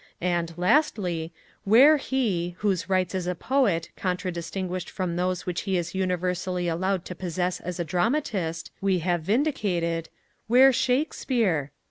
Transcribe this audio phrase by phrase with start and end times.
[0.19, 1.31] and, lastly,
[1.63, 6.67] where he, whose rights as a poet, contra distinguished from those which he is universally
[6.67, 10.09] allowed to possess as a dramatist, we have vindicated,
[10.47, 11.69] where Shakespeare?